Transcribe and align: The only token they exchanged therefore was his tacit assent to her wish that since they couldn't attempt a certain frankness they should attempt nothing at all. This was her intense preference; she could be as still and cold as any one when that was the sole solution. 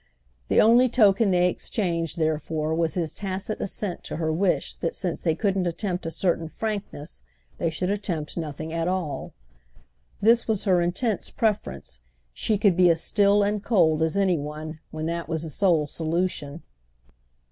The 0.47 0.59
only 0.59 0.89
token 0.89 1.29
they 1.29 1.47
exchanged 1.47 2.17
therefore 2.17 2.73
was 2.73 2.95
his 2.95 3.13
tacit 3.13 3.61
assent 3.61 4.03
to 4.05 4.15
her 4.15 4.33
wish 4.33 4.73
that 4.79 4.95
since 4.95 5.21
they 5.21 5.35
couldn't 5.35 5.67
attempt 5.67 6.07
a 6.07 6.09
certain 6.09 6.47
frankness 6.47 7.21
they 7.59 7.69
should 7.69 7.91
attempt 7.91 8.35
nothing 8.35 8.73
at 8.73 8.87
all. 8.87 9.35
This 10.19 10.47
was 10.47 10.63
her 10.63 10.81
intense 10.81 11.29
preference; 11.29 11.99
she 12.33 12.57
could 12.57 12.75
be 12.75 12.89
as 12.89 12.99
still 12.99 13.43
and 13.43 13.63
cold 13.63 14.01
as 14.01 14.17
any 14.17 14.39
one 14.39 14.79
when 14.89 15.05
that 15.05 15.29
was 15.29 15.43
the 15.43 15.51
sole 15.51 15.85
solution. 15.85 16.63